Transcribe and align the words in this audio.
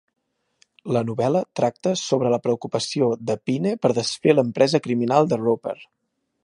La 0.95 1.03
novel·la 1.09 1.41
tracta 1.59 1.93
sobre 2.03 2.31
la 2.37 2.41
preocupació 2.47 3.11
de 3.31 3.37
Pine 3.49 3.75
per 3.85 3.93
desfer 4.01 4.37
l'empresa 4.39 4.85
criminal 4.89 5.33
de 5.35 5.43
Roper. 5.49 5.81